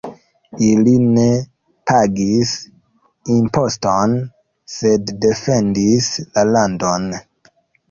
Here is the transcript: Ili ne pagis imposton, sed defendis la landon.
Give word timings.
Ili 0.67 0.93
ne 1.17 1.25
pagis 1.91 2.55
imposton, 3.35 4.17
sed 4.79 5.15
defendis 5.29 6.11
la 6.35 6.49
landon. 6.57 7.09